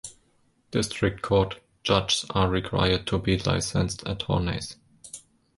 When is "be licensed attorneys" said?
3.19-4.75